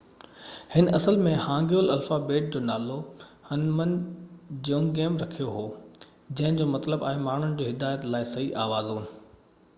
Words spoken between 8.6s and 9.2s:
آوازون